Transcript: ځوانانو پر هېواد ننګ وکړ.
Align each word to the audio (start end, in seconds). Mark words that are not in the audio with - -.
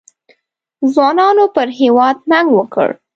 ځوانانو 0.93 1.45
پر 1.55 1.67
هېواد 1.79 2.17
ننګ 2.31 2.49
وکړ. 2.57 2.89